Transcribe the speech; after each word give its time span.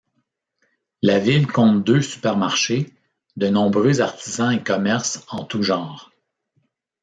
La 1.03 1.19
ville 1.19 1.45
compte 1.45 1.83
deux 1.83 2.01
supermarchés, 2.01 2.91
de 3.35 3.49
nombreux 3.49 4.01
artisans 4.01 4.51
et 4.51 4.63
commerces 4.63 5.23
en 5.29 5.43
tous 5.45 5.61
genres. 5.61 6.09